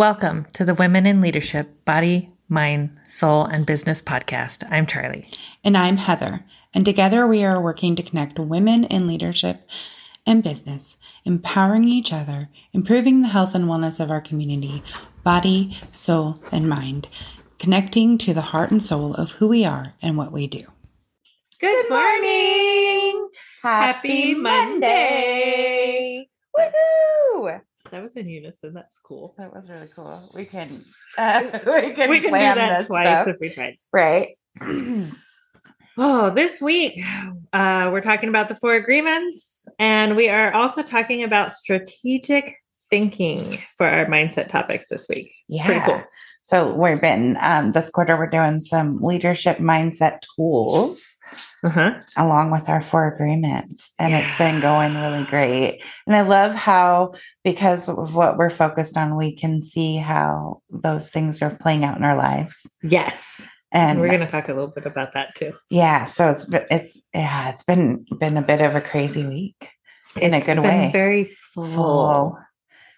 Welcome 0.00 0.46
to 0.54 0.64
the 0.64 0.72
Women 0.72 1.06
in 1.06 1.20
Leadership 1.20 1.84
Body, 1.84 2.30
Mind, 2.48 2.96
Soul, 3.06 3.44
and 3.44 3.66
Business 3.66 4.00
podcast. 4.00 4.66
I'm 4.70 4.86
Charlie. 4.86 5.28
And 5.62 5.76
I'm 5.76 5.98
Heather. 5.98 6.46
And 6.72 6.86
together 6.86 7.26
we 7.26 7.44
are 7.44 7.60
working 7.60 7.96
to 7.96 8.02
connect 8.02 8.38
women 8.38 8.84
in 8.84 9.06
leadership 9.06 9.68
and 10.26 10.42
business, 10.42 10.96
empowering 11.26 11.84
each 11.84 12.14
other, 12.14 12.48
improving 12.72 13.20
the 13.20 13.28
health 13.28 13.54
and 13.54 13.66
wellness 13.66 14.00
of 14.00 14.10
our 14.10 14.22
community, 14.22 14.82
body, 15.22 15.76
soul, 15.90 16.42
and 16.50 16.66
mind, 16.66 17.08
connecting 17.58 18.16
to 18.16 18.32
the 18.32 18.40
heart 18.40 18.70
and 18.70 18.82
soul 18.82 19.12
of 19.16 19.32
who 19.32 19.48
we 19.48 19.66
are 19.66 19.92
and 20.00 20.16
what 20.16 20.32
we 20.32 20.46
do. 20.46 20.62
Good 21.60 21.90
morning. 21.90 23.28
Happy 23.62 24.34
Monday. 24.34 26.26
Woohoo! 26.56 27.60
That 27.90 28.02
was 28.02 28.16
in 28.16 28.28
unison. 28.28 28.72
That's 28.72 28.98
cool. 28.98 29.34
That 29.38 29.52
was 29.54 29.68
really 29.70 29.88
cool. 29.94 30.22
We 30.34 30.44
can 30.44 30.80
uh, 31.18 31.42
we 31.66 31.92
can, 31.92 32.10
We 32.10 32.20
can 32.20 32.22
do 32.22 32.28
plan 32.30 32.56
that 32.56 32.78
this 32.78 32.86
twice 32.86 33.06
stuff. 33.06 33.28
if 33.28 33.36
we 33.40 33.50
tried. 33.50 33.78
right? 33.92 34.28
Oh, 36.02 36.30
this 36.30 36.62
week 36.62 37.02
uh, 37.52 37.90
we're 37.92 38.00
talking 38.00 38.30
about 38.30 38.48
the 38.48 38.54
four 38.54 38.74
agreements, 38.74 39.66
and 39.78 40.16
we 40.16 40.30
are 40.30 40.50
also 40.54 40.82
talking 40.82 41.24
about 41.24 41.52
strategic 41.52 42.54
thinking 42.90 43.58
for 43.78 43.86
our 43.86 44.06
mindset 44.06 44.48
topics 44.48 44.88
this 44.88 45.06
week. 45.08 45.32
yeah. 45.48 45.64
Pretty 45.66 45.80
cool. 45.86 46.02
So 46.42 46.74
we've 46.74 47.00
been 47.00 47.38
um, 47.40 47.70
this 47.72 47.90
quarter. 47.90 48.16
We're 48.16 48.26
doing 48.28 48.60
some 48.60 48.96
leadership 49.00 49.58
mindset 49.58 50.18
tools 50.34 51.16
Uh 51.62 51.68
huh. 51.68 51.90
along 52.16 52.50
with 52.50 52.68
our 52.68 52.82
four 52.82 53.06
agreements, 53.06 53.92
and 54.00 54.12
it's 54.14 54.34
been 54.36 54.60
going 54.60 54.96
really 54.96 55.22
great. 55.24 55.84
And 56.08 56.16
I 56.16 56.22
love 56.22 56.52
how 56.54 57.12
because 57.44 57.88
of 57.88 58.16
what 58.16 58.36
we're 58.36 58.50
focused 58.50 58.96
on, 58.96 59.16
we 59.16 59.32
can 59.36 59.62
see 59.62 59.96
how 59.96 60.60
those 60.70 61.10
things 61.12 61.40
are 61.40 61.54
playing 61.54 61.84
out 61.84 61.96
in 61.96 62.02
our 62.02 62.16
lives. 62.16 62.68
Yes, 62.82 63.46
And 63.70 64.00
we're 64.00 64.08
going 64.08 64.18
to 64.20 64.26
talk 64.26 64.48
a 64.48 64.52
little 64.52 64.66
bit 64.74 64.86
about 64.86 65.12
that 65.12 65.36
too. 65.36 65.52
yeah, 65.68 66.02
so 66.02 66.30
it's 66.30 66.46
it's 66.68 67.00
yeah, 67.14 67.50
it's 67.50 67.62
been 67.62 68.04
been 68.18 68.36
a 68.36 68.42
bit 68.42 68.60
of 68.60 68.74
a 68.74 68.80
crazy 68.80 69.24
week 69.24 69.68
in 70.20 70.34
a 70.34 70.40
good 70.40 70.56
been 70.56 70.64
way. 70.64 70.90
Very 70.92 71.24
full. 71.54 71.64
Full. 71.68 72.38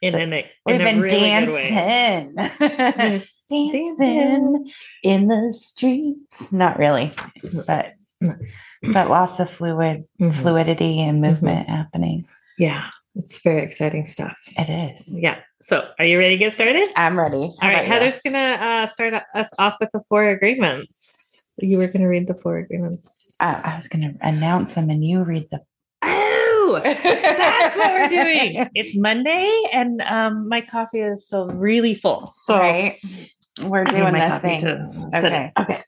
In, 0.02 0.14
in 0.16 0.32
a, 0.32 0.50
We've 0.66 0.78
been 0.78 1.00
really 1.00 1.20
way. 1.48 1.70
dancing. 1.70 3.22
dancing 3.50 4.70
in 5.04 5.28
the 5.28 5.52
streets. 5.52 6.52
Not 6.52 6.78
really, 6.78 7.12
but 7.66 7.94
but 8.20 9.08
lots 9.08 9.38
of 9.40 9.48
fluid 9.48 10.04
Mhm. 10.20 10.34
fluidity 10.34 11.00
and 11.00 11.20
movement 11.20 11.68
happening. 11.68 12.24
Yeah, 12.58 12.90
it's 13.14 13.40
very 13.42 13.62
exciting 13.62 14.04
stuff. 14.06 14.36
It 14.58 14.68
is. 14.68 15.08
Yeah. 15.08 15.38
So, 15.60 15.86
are 16.00 16.04
you 16.04 16.18
ready 16.18 16.34
to 16.36 16.38
get 16.44 16.52
started? 16.52 16.90
I'm 16.96 17.16
ready. 17.16 17.36
All 17.36 17.56
right, 17.62 17.84
Heather's 17.86 18.20
gonna 18.24 18.38
uh, 18.60 18.86
start 18.86 19.14
us 19.34 19.50
off 19.58 19.76
with 19.80 19.90
the 19.92 20.00
four 20.08 20.28
agreements. 20.28 21.44
You 21.58 21.78
were 21.78 21.86
gonna 21.86 22.08
read 22.08 22.26
the 22.26 22.34
four 22.34 22.58
agreements. 22.58 23.08
I, 23.38 23.60
I 23.64 23.74
was 23.76 23.88
going 23.88 24.02
to 24.02 24.16
announce 24.26 24.74
them, 24.74 24.88
and 24.90 25.04
you 25.04 25.22
read 25.24 25.46
the. 25.50 25.60
That's 26.80 27.76
what 27.76 27.92
we're 27.92 28.08
doing. 28.08 28.68
It's 28.74 28.96
Monday, 28.96 29.62
and 29.72 30.00
um, 30.02 30.48
my 30.48 30.60
coffee 30.60 31.00
is 31.00 31.26
still 31.26 31.48
really 31.48 31.94
full. 31.94 32.32
So 32.44 32.58
right. 32.58 33.00
We're 33.62 33.84
doing 33.84 34.14
coffee 34.14 34.58
thing. 34.58 35.10
Okay. 35.14 35.52
Okay. 35.58 35.84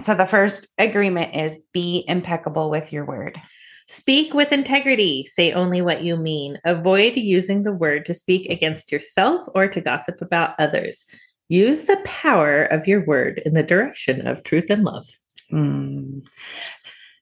So 0.00 0.14
the 0.14 0.26
first 0.26 0.68
agreement 0.78 1.34
is 1.34 1.62
be 1.72 2.04
impeccable 2.08 2.70
with 2.70 2.92
your 2.92 3.04
word. 3.04 3.40
Speak 3.86 4.32
with 4.32 4.50
integrity. 4.50 5.24
Say 5.24 5.52
only 5.52 5.82
what 5.82 6.02
you 6.02 6.16
mean. 6.16 6.58
Avoid 6.64 7.16
using 7.16 7.62
the 7.62 7.72
word 7.72 8.06
to 8.06 8.14
speak 8.14 8.48
against 8.50 8.90
yourself 8.90 9.46
or 9.54 9.68
to 9.68 9.80
gossip 9.80 10.20
about 10.22 10.54
others. 10.58 11.04
Use 11.48 11.82
the 11.82 12.00
power 12.04 12.64
of 12.64 12.88
your 12.88 13.04
word 13.04 13.42
in 13.44 13.52
the 13.52 13.62
direction 13.62 14.26
of 14.26 14.42
truth 14.42 14.70
and 14.70 14.84
love. 14.84 15.06
Mm. 15.52 16.26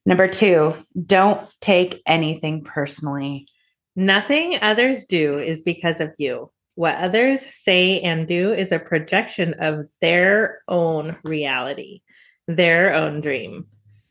Number 0.05 0.27
two, 0.27 0.75
don't 1.07 1.41
take 1.61 2.03
anything 2.07 2.65
personally. 2.65 3.47
Nothing 3.95 4.59
others 4.61 5.05
do 5.05 5.39
is 5.39 5.63
because 5.63 6.01
of 6.01 6.13
you. 6.19 6.51
What 6.75 6.97
others 6.97 7.43
say 7.43 8.01
and 8.01 8.27
do 8.27 8.53
is 8.53 8.73
a 8.73 8.79
projection 8.79 9.55
of 9.59 9.87
their 10.01 10.61
own 10.67 11.17
reality, 11.23 12.01
their 12.49 12.95
own 12.95 13.21
dream. 13.21 13.67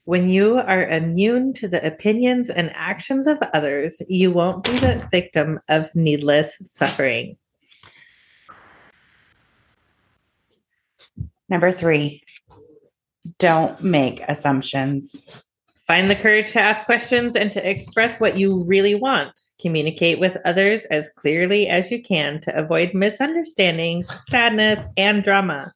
When 0.05 0.29
you 0.29 0.57
are 0.57 0.85
immune 0.85 1.53
to 1.55 1.67
the 1.67 1.85
opinions 1.85 2.49
and 2.49 2.71
actions 2.75 3.27
of 3.27 3.39
others, 3.53 4.01
you 4.07 4.31
won't 4.31 4.63
be 4.63 4.71
the 4.73 5.07
victim 5.11 5.59
of 5.69 5.93
needless 5.95 6.57
suffering. 6.63 7.37
Number 11.49 11.71
three, 11.71 12.23
don't 13.39 13.83
make 13.83 14.21
assumptions. 14.27 15.43
Find 15.91 16.09
the 16.09 16.15
courage 16.15 16.53
to 16.53 16.61
ask 16.61 16.85
questions 16.85 17.35
and 17.35 17.51
to 17.51 17.69
express 17.69 18.17
what 18.21 18.37
you 18.37 18.63
really 18.63 18.95
want. 18.95 19.37
Communicate 19.59 20.21
with 20.21 20.37
others 20.45 20.85
as 20.85 21.09
clearly 21.09 21.67
as 21.67 21.91
you 21.91 22.01
can 22.01 22.39
to 22.43 22.57
avoid 22.57 22.93
misunderstandings, 22.93 24.07
sadness, 24.29 24.87
and 24.95 25.21
drama. 25.21 25.69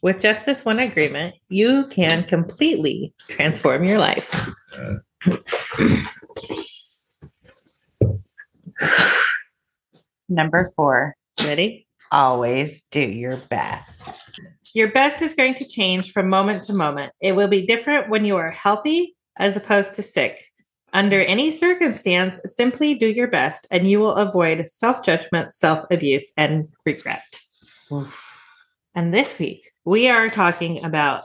With 0.00 0.18
just 0.18 0.46
this 0.46 0.64
one 0.64 0.78
agreement, 0.78 1.34
you 1.50 1.86
can 1.88 2.24
completely 2.24 3.12
transform 3.28 3.84
your 3.84 3.98
life. 3.98 4.50
Number 10.30 10.72
four, 10.74 11.14
Ready? 11.44 11.86
always 12.10 12.82
do 12.90 13.02
your 13.02 13.36
best. 13.36 14.24
Your 14.72 14.90
best 14.90 15.20
is 15.20 15.34
going 15.34 15.52
to 15.56 15.68
change 15.68 16.12
from 16.12 16.30
moment 16.30 16.62
to 16.62 16.72
moment. 16.72 17.12
It 17.20 17.36
will 17.36 17.48
be 17.48 17.66
different 17.66 18.08
when 18.08 18.24
you 18.24 18.38
are 18.38 18.50
healthy 18.50 19.16
as 19.40 19.56
opposed 19.56 19.94
to 19.94 20.02
sick. 20.02 20.44
Under 20.92 21.20
any 21.22 21.50
circumstance, 21.50 22.40
simply 22.44 22.94
do 22.94 23.06
your 23.06 23.28
best 23.28 23.66
and 23.70 23.88
you 23.90 24.00
will 24.00 24.14
avoid 24.16 24.68
self 24.70 25.02
judgment, 25.04 25.54
self 25.54 25.86
abuse, 25.90 26.32
and 26.36 26.68
regret. 26.84 27.40
Oof. 27.92 28.12
And 28.94 29.14
this 29.14 29.38
week, 29.38 29.70
we 29.84 30.08
are 30.08 30.28
talking 30.28 30.84
about 30.84 31.22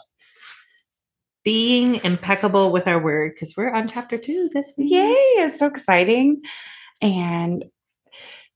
being 1.43 1.95
impeccable 2.03 2.71
with 2.71 2.87
our 2.87 2.99
word 2.99 3.33
because 3.33 3.55
we're 3.57 3.73
on 3.73 3.87
chapter 3.87 4.17
two 4.17 4.49
this 4.53 4.71
week. 4.77 4.91
Yay, 4.91 5.11
it's 5.43 5.59
so 5.59 5.67
exciting. 5.67 6.41
And 7.01 7.65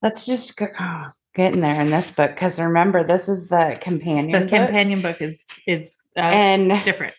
let's 0.02 0.26
just 0.28 0.56
go, 0.58 0.68
oh, 0.80 1.08
get 1.36 1.54
in 1.54 1.62
there 1.62 1.82
in 1.82 1.90
this 1.90 2.12
book 2.12 2.32
because 2.32 2.60
remember, 2.60 3.04
this 3.04 3.28
is 3.28 3.50
the 3.50 3.78
companion. 3.82 4.32
The 4.32 4.40
book. 4.48 4.50
companion 4.50 5.02
book 5.02 5.22
is 5.22 5.46
is 5.68 6.08
uh, 6.16 6.22
And- 6.22 6.84
different. 6.86 7.16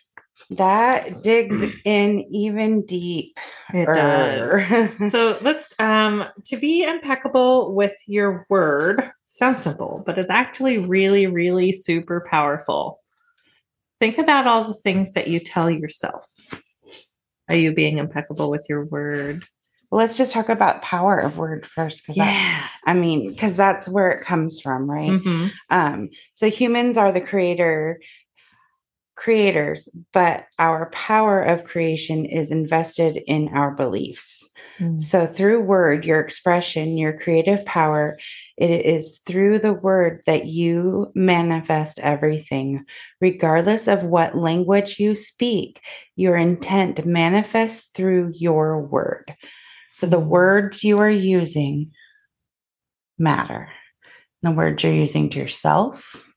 That 0.49 1.23
digs 1.23 1.55
in 1.85 2.25
even 2.31 2.85
deep. 2.85 3.37
It 3.73 3.85
does. 3.85 5.11
So 5.11 5.37
let's 5.41 5.73
um 5.79 6.25
to 6.45 6.57
be 6.57 6.83
impeccable 6.83 7.73
with 7.73 7.95
your 8.07 8.45
word 8.49 9.11
sounds 9.27 9.63
simple, 9.63 10.03
but 10.05 10.17
it's 10.17 10.29
actually 10.29 10.77
really, 10.77 11.27
really 11.27 11.71
super 11.71 12.25
powerful. 12.29 12.99
Think 13.99 14.17
about 14.17 14.47
all 14.47 14.67
the 14.67 14.73
things 14.73 15.13
that 15.13 15.27
you 15.27 15.39
tell 15.39 15.69
yourself. 15.69 16.25
Are 17.47 17.55
you 17.55 17.73
being 17.73 17.97
impeccable 17.97 18.49
with 18.49 18.65
your 18.67 18.85
word? 18.85 19.43
Well, 19.89 19.99
Let's 19.99 20.17
just 20.17 20.33
talk 20.33 20.49
about 20.49 20.81
power 20.81 21.19
of 21.19 21.37
word 21.37 21.65
first. 21.65 22.07
Because 22.07 22.17
I 22.85 22.93
mean, 22.93 23.29
because 23.29 23.55
that's 23.55 23.87
where 23.89 24.09
it 24.09 24.23
comes 24.23 24.59
from, 24.59 24.89
right? 24.89 25.11
Mhm. 25.11 25.51
Um, 25.69 26.09
so 26.33 26.49
humans 26.49 26.97
are 26.97 27.11
the 27.11 27.21
creator 27.21 27.99
creators, 29.15 29.89
but 30.13 30.45
our 30.57 30.89
power 30.91 31.41
of 31.41 31.63
creation 31.63 32.25
is 32.25 32.51
invested 32.51 33.21
in 33.27 33.49
our 33.49 33.71
beliefs. 33.71 34.49
Mm. 34.79 34.99
So 34.99 35.25
through 35.25 35.61
word, 35.61 36.05
your 36.05 36.19
expression, 36.19 36.97
your 36.97 37.17
creative 37.17 37.63
power, 37.65 38.17
it 38.57 38.85
is 38.85 39.19
through 39.19 39.59
the 39.59 39.73
word 39.73 40.21
that 40.25 40.45
you 40.45 41.11
manifest 41.15 41.99
everything, 41.99 42.85
regardless 43.19 43.87
of 43.87 44.03
what 44.03 44.37
language 44.37 44.99
you 44.99 45.15
speak. 45.15 45.81
Your 46.15 46.35
intent 46.35 47.05
manifests 47.05 47.89
through 47.95 48.33
your 48.35 48.81
word. 48.81 49.33
So 49.93 50.07
the 50.07 50.21
Mm. 50.21 50.27
words 50.27 50.83
you 50.83 50.99
are 50.99 51.09
using 51.09 51.91
matter. 53.17 53.69
The 54.41 54.51
words 54.51 54.83
you're 54.83 54.93
using 54.93 55.29
to 55.29 55.39
yourself, 55.39 56.33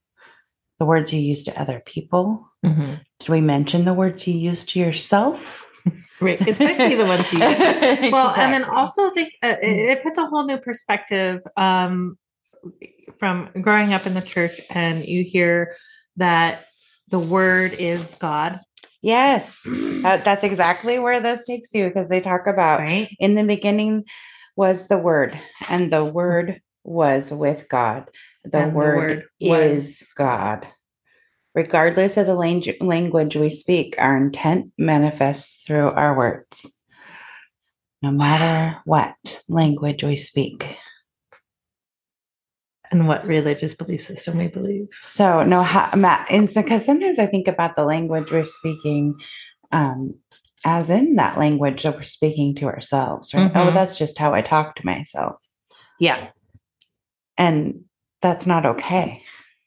the 0.78 0.84
words 0.84 1.12
you 1.12 1.20
use 1.20 1.44
to 1.44 1.60
other 1.60 1.80
people. 1.84 2.46
Mhm. 2.64 3.00
Did 3.20 3.28
we 3.28 3.40
mention 3.40 3.84
the 3.84 3.94
words 3.94 4.26
you 4.26 4.34
use 4.34 4.64
to 4.66 4.80
yourself? 4.80 5.70
Right, 6.20 6.40
especially 6.48 6.94
the 6.94 7.04
ones 7.06 7.30
you 7.32 7.38
use. 7.48 7.58
well 8.12 8.30
and 8.30 8.52
then 8.52 8.62
Exactly. 8.62 8.76
also 8.76 9.10
think 9.10 9.32
uh, 9.42 9.56
it, 9.62 9.98
it 9.98 10.02
puts 10.02 10.18
a 10.18 10.26
whole 10.26 10.44
new 10.46 10.56
perspective 10.58 11.40
um 11.56 12.16
from 13.18 13.50
growing 13.60 13.92
up 13.92 14.06
in 14.06 14.14
the 14.14 14.22
church 14.22 14.60
and 14.70 15.04
you 15.04 15.22
hear 15.24 15.76
that 16.16 16.66
the 17.08 17.18
word 17.18 17.74
is 17.74 18.14
god 18.14 18.60
Yes, 19.02 19.60
that- 20.02 20.24
that's 20.24 20.44
exactly 20.44 20.98
where 20.98 21.20
this 21.20 21.44
takes 21.46 21.74
you 21.74 21.88
because 21.88 22.08
they 22.08 22.20
talk 22.22 22.46
about 22.46 22.80
right 22.80 23.10
in 23.20 23.34
the 23.34 23.44
beginning 23.44 24.04
was 24.56 24.88
the 24.88 24.96
Word, 24.96 25.38
and 25.68 25.92
the 25.92 26.04
Word 26.04 26.62
was 26.84 27.30
with 27.30 27.68
God, 27.68 28.08
The, 28.44 28.58
And 28.58 28.72
the 28.72 28.76
word, 28.76 28.96
word 28.96 29.24
is 29.40 30.00
was. 30.00 30.12
God. 30.14 30.66
Regardless 31.54 32.16
of 32.16 32.26
the 32.26 32.34
lang- 32.34 32.64
language 32.80 33.36
we 33.36 33.48
speak, 33.50 33.94
our 33.98 34.16
intent 34.16 34.72
manifests 34.76 35.64
through 35.64 35.90
our 35.90 36.16
words. 36.16 36.70
No 38.02 38.10
matter 38.10 38.76
what 38.84 39.14
language 39.48 40.02
we 40.02 40.16
speak. 40.16 40.76
And 42.90 43.08
what 43.08 43.26
religious 43.26 43.74
belief 43.74 44.02
system 44.02 44.38
we 44.38 44.48
believe. 44.48 44.88
So 45.00 45.42
no, 45.44 45.62
ha- 45.62 45.92
Matt, 45.96 46.26
and 46.30 46.48
because 46.52 46.84
sometimes 46.84 47.18
I 47.18 47.26
think 47.26 47.48
about 47.48 47.76
the 47.76 47.84
language 47.84 48.30
we're 48.30 48.44
speaking, 48.44 49.14
um, 49.72 50.14
as 50.64 50.90
in 50.90 51.14
that 51.16 51.38
language 51.38 51.82
that 51.82 51.94
we're 51.96 52.02
speaking 52.02 52.54
to 52.56 52.66
ourselves, 52.66 53.32
right? 53.34 53.50
Oh, 53.54 53.66
Mhm. 53.70 53.74
that's 53.74 53.96
just 53.98 54.18
how 54.18 54.32
I 54.34 54.42
talk 54.42 54.76
to 54.76 54.86
myself, 54.86 55.36
Yeah. 55.98 56.28
and 57.36 57.84
that's 58.22 58.46
not 58.46 58.64
okay. 58.66 59.22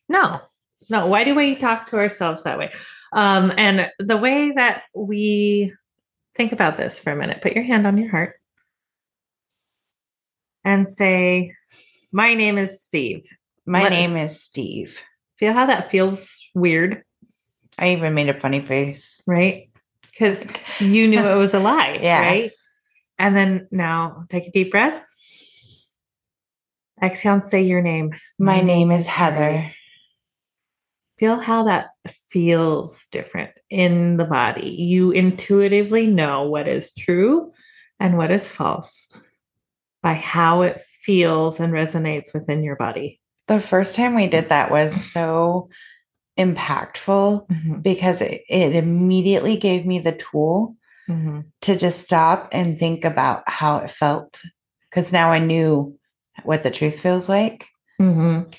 No, 0.08 0.40
no. 0.90 1.08
Why 1.08 1.24
do 1.24 1.36
we 1.36 1.56
talk 1.56 1.88
to 1.88 1.98
ourselves 1.98 2.44
that 2.44 2.58
way? 2.58 2.72
Um, 3.14 3.52
and 3.58 3.90
the 4.00 4.18
way 4.18 4.52
that 4.56 4.84
we 4.96 5.74
think 6.36 6.52
about 6.52 6.78
this 6.78 7.00
for 7.00 7.12
a 7.12 7.16
minute, 7.16 7.42
put 7.42 7.54
your 7.54 7.64
hand 7.64 7.88
on 7.88 7.98
your 7.98 8.10
heart 8.12 8.36
and 10.64 10.90
say, 10.90 11.54
My 12.12 12.34
name 12.34 12.58
is 12.58 12.82
Steve. 12.82 13.26
My 13.66 13.84
Let- 13.84 13.92
name 13.92 14.16
is 14.18 14.42
Steve. 14.42 15.02
Feel 15.40 15.54
how 15.54 15.68
that 15.68 15.92
feels 15.92 16.36
weird, 16.56 17.04
I 17.78 17.90
even 17.92 18.16
made 18.16 18.28
a 18.30 18.34
funny 18.34 18.60
face. 18.60 19.22
right? 19.28 19.70
Because 20.02 20.44
you 20.80 21.08
knew 21.08 21.20
it 21.20 21.36
was 21.36 21.54
a 21.54 21.60
lie, 21.60 22.00
Yeah. 22.02 22.22
right? 22.22 22.52
And 23.20 23.36
then 23.36 23.68
now 23.70 24.26
take 24.30 24.48
a 24.48 24.52
deep 24.52 24.72
breath. 24.72 25.04
Exhale 27.04 27.34
and 27.34 27.44
say 27.44 27.62
your 27.62 27.82
name. 27.84 28.16
My 28.40 28.62
name 28.62 28.90
is 28.92 29.06
Heather. 29.06 29.72
Feel 31.18 31.40
how 31.40 31.64
that 31.64 31.88
feels 32.30 33.08
different 33.12 33.52
in 33.70 34.18
the 34.18 34.26
body. 34.26 34.70
You 34.70 35.12
intuitively 35.12 36.08
know 36.08 36.50
what 36.50 36.68
is 36.68 36.94
true 36.94 37.52
and 38.00 38.18
what 38.18 38.32
is 38.32 38.52
false 38.52 39.08
by 40.04 40.14
how 40.14 40.62
it 40.62 40.82
feels 40.82 41.60
and 41.60 41.74
resonates 41.74 42.34
within 42.34 42.64
your 42.64 42.76
body. 42.76 43.20
The 43.48 43.60
first 43.60 43.96
time 43.96 44.14
we 44.16 44.28
did 44.28 44.50
that 44.50 44.70
was 44.72 44.94
so 45.12 45.70
impactful 46.38 47.82
because 47.82 48.22
it, 48.22 48.42
it 48.50 48.76
immediately 48.76 49.58
gave 49.58 49.86
me 49.86 50.00
the 50.00 50.12
tool 50.14 50.76
Mhm. 51.10 51.46
to 51.62 51.78
just 51.78 52.02
stop 52.02 52.50
and 52.52 52.78
think 52.78 53.06
about 53.06 53.48
how 53.48 53.78
it 53.78 53.90
felt 53.90 54.42
because 54.90 55.14
now 55.14 55.32
I 55.32 55.40
knew 55.40 55.98
what 56.44 56.64
the 56.64 56.70
truth 56.70 57.00
feels 57.00 57.30
like. 57.30 57.66
Mhm. 58.02 58.54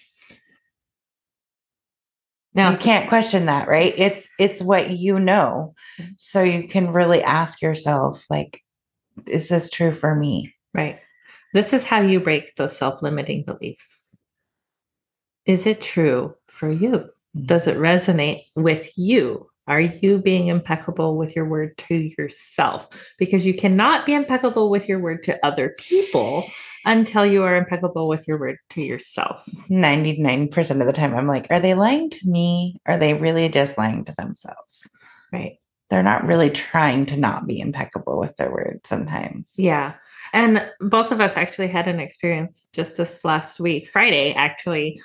Now, 2.55 2.71
you 2.71 2.77
can't 2.77 3.09
question 3.09 3.47
that, 3.47 3.69
right? 3.69 3.95
It's 3.97 4.29
it's 4.39 4.63
what 4.63 4.91
you 4.91 5.19
know. 5.19 5.75
Mm-hmm. 5.99 6.13
So 6.17 6.43
you 6.43 6.67
can 6.67 6.93
really 6.93 7.23
ask 7.23 7.63
yourself 7.63 8.25
like 8.31 8.63
is 9.27 9.49
this 9.49 9.71
true 9.71 9.95
for 9.95 10.15
me? 10.15 10.55
right. 10.75 11.01
This 11.55 11.73
is 11.73 11.87
how 11.87 12.01
you 12.01 12.21
break 12.21 12.55
those 12.57 12.77
self 12.77 13.03
limiting 13.03 13.43
beliefs. 13.43 14.17
Is 15.47 15.67
it 15.67 15.81
true 15.81 16.35
for 16.47 16.71
you? 16.71 16.91
Mm-hmm. 16.91 17.45
Does 17.45 17.67
it 17.67 17.79
resonate 17.79 18.43
with 18.55 18.97
you? 18.97 19.49
Are 19.67 19.81
you 19.81 20.19
being 20.19 20.49
impeccable 20.49 21.17
with 21.17 21.37
your 21.37 21.45
word 21.45 21.77
to 21.77 22.11
yourself? 22.17 22.89
Because 23.19 23.45
you 23.45 23.55
cannot 23.55 24.07
be 24.07 24.15
impeccable 24.15 24.71
with 24.71 24.89
your 24.89 24.99
word 24.99 25.23
to 25.25 25.45
other 25.45 25.75
people 25.79 26.45
until 26.85 27.25
you 27.27 27.43
are 27.43 27.57
impeccable 27.57 28.09
with 28.09 28.27
your 28.27 28.39
word 28.39 28.59
to 28.71 28.83
yourself. 28.83 29.49
99% 29.71 30.81
of 30.81 30.87
the 30.87 30.93
time 30.93 31.15
I'm 31.15 31.27
like, 31.27 31.47
are 31.51 31.61
they 31.61 31.75
lying 31.75 32.11
to 32.11 32.29
me? 32.29 32.81
Are 32.87 32.99
they 32.99 33.15
really 33.15 33.49
just 33.49 33.79
lying 33.79 34.05
to 34.05 34.15
themselves? 34.17 34.89
Right. 35.33 35.59
They're 35.91 36.03
not 36.03 36.27
really 36.27 36.51
trying 36.51 37.07
to 37.07 37.17
not 37.17 37.47
be 37.47 37.61
impeccable 37.61 38.19
with 38.19 38.37
their 38.37 38.51
word 38.51 38.81
sometimes. 38.85 39.53
Yeah. 39.57 39.95
And 40.33 40.71
both 40.81 41.13
of 41.13 41.21
us 41.21 41.37
actually 41.37 41.69
had 41.69 41.89
an 41.89 42.01
experience 42.01 42.69
just 42.73 42.97
this 42.97 43.25
last 43.25 43.59
week, 43.59 43.89
Friday, 43.89 44.35
actually. 44.35 45.01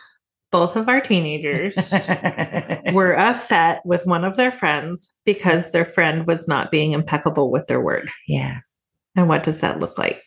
Both 0.51 0.75
of 0.75 0.87
our 0.87 1.01
teenagers 1.01 1.75
were 2.93 3.17
upset 3.17 3.81
with 3.85 4.05
one 4.05 4.23
of 4.23 4.35
their 4.35 4.51
friends 4.51 5.11
because 5.25 5.71
their 5.71 5.85
friend 5.85 6.27
was 6.27 6.47
not 6.47 6.69
being 6.69 6.91
impeccable 6.91 7.49
with 7.49 7.67
their 7.67 7.81
word. 7.81 8.11
yeah. 8.27 8.59
And 9.15 9.29
what 9.29 9.43
does 9.43 9.61
that 9.61 9.79
look 9.79 9.97
like? 9.97 10.22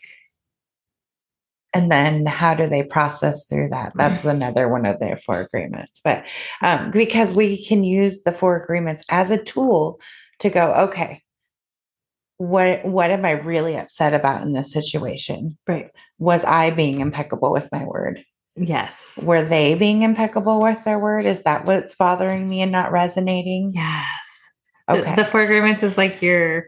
And 1.75 1.91
then 1.91 2.27
how 2.27 2.55
do 2.55 2.67
they 2.67 2.83
process 2.85 3.47
through 3.47 3.69
that 3.69 3.93
that's 3.97 4.25
another 4.25 4.69
one 4.69 4.87
of 4.87 4.99
their 4.99 5.17
four 5.17 5.41
agreements 5.41 6.01
but 6.05 6.25
um, 6.63 6.91
because 6.91 7.35
we 7.35 7.63
can 7.65 7.85
use 7.85 8.23
the 8.23 8.33
four 8.33 8.57
agreements 8.63 9.05
as 9.11 9.31
a 9.31 9.43
tool 9.43 10.01
to 10.39 10.51
go 10.51 10.73
okay 10.73 11.23
what 12.39 12.85
what 12.85 13.11
am 13.11 13.25
i 13.25 13.33
really 13.33 13.77
upset 13.77 14.15
about 14.15 14.43
in 14.43 14.53
this 14.53 14.73
situation 14.73 15.57
Right. 15.67 15.91
was 16.19 16.45
i 16.45 16.71
being 16.71 17.01
impeccable 17.01 17.53
with 17.53 17.69
my 17.73 17.85
word 17.85 18.25
Yes. 18.59 19.19
were 19.23 19.43
they 19.45 19.75
being 19.75 20.03
impeccable 20.03 20.63
with 20.63 20.83
their 20.85 20.99
word 20.99 21.27
is 21.27 21.43
that 21.43 21.67
what's 21.67 21.95
bothering 21.95 22.49
me 22.49 22.63
and 22.63 22.73
not 22.73 22.91
resonating 22.93 23.73
Yes. 23.75 24.05
The- 24.89 24.99
okay 25.01 25.15
The, 25.17 25.25
four 25.25 25.43
agreements 25.43 25.83
is 25.83 25.99
like 25.99 26.23
your 26.23 26.67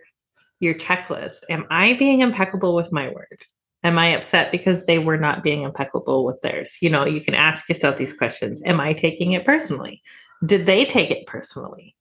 your 0.61 0.75
checklist. 0.75 1.45
Am 1.49 1.67
I 1.71 1.93
being 1.95 2.21
impeccable 2.21 2.75
with 2.75 2.93
my 2.93 3.09
word? 3.11 3.45
Am 3.85 3.99
I 3.99 4.09
upset 4.09 4.51
because 4.51 4.87
they 4.87 4.99
were 4.99 5.17
not 5.17 5.43
being 5.43 5.63
impeccable 5.63 6.25
with 6.25 6.41
theirs? 6.43 6.79
You 6.81 6.91
know, 6.91 7.07
you 7.07 7.21
can 7.21 7.35
ask 7.35 7.69
yourself 7.69 7.97
these 7.97 8.13
questions. 8.13 8.61
Am 8.65 8.81
I 8.81 8.93
taking 8.93 9.33
it 9.33 9.45
personally? 9.47 10.03
Did 10.45 10.67
they 10.67 10.85
take 10.85 11.11
it 11.11 11.27
personally? 11.27 11.95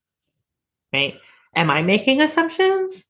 Right? 0.92 1.16
Am 1.56 1.70
I 1.70 1.82
making 1.82 2.22
assumptions 2.22 3.06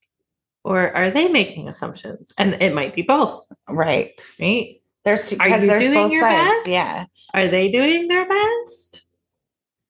or 0.63 0.91
are 0.95 1.09
they 1.09 1.27
making 1.29 1.69
assumptions? 1.69 2.33
And 2.37 2.61
it 2.61 2.73
might 2.73 2.93
be 2.93 3.01
both, 3.01 3.45
right 3.69 4.21
right? 4.39 4.81
there's 5.05 5.31
Are 5.33 5.37
because 5.45 5.61
you 5.61 5.67
there's 5.67 5.83
doing 5.83 5.93
both 5.93 6.11
your 6.11 6.21
sides 6.21 6.49
best? 6.49 6.67
yeah 6.67 7.05
Are 7.33 7.47
they 7.47 7.69
doing 7.69 8.07
their 8.07 8.27
best? 8.27 9.05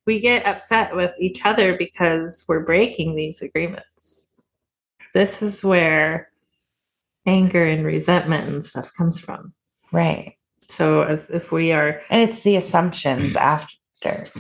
We 0.06 0.20
get 0.20 0.46
upset 0.46 0.96
with 0.96 1.16
each 1.20 1.46
other 1.46 1.76
because 1.78 2.46
we're 2.48 2.64
breaking 2.64 3.16
these 3.16 3.42
agreements. 3.42 4.30
This 5.14 5.42
is 5.42 5.64
where 5.64 6.30
anger 7.28 7.66
and 7.66 7.86
resentment 7.86 8.48
and 8.50 8.66
stuff 8.66 8.92
comes 8.94 9.20
from. 9.20 9.54
right 9.92 10.34
So, 10.70 11.04
as 11.04 11.30
if 11.30 11.52
we 11.52 11.72
are, 11.72 12.02
and 12.10 12.22
it's 12.28 12.42
the 12.42 12.56
assumptions 12.56 13.36
after 13.36 13.78